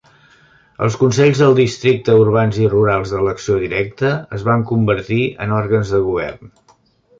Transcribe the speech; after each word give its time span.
Els 0.85 0.95
consells 1.01 1.41
del 1.43 1.53
districte 1.59 2.15
urbans 2.21 2.57
i 2.63 2.71
rurals 2.71 3.13
d'elecció 3.13 3.59
directa 3.67 4.13
es 4.39 4.49
van 4.51 4.67
convertir 4.75 5.23
en 5.47 5.57
òrgans 5.61 5.97
de 5.97 6.05
govern. 6.11 6.53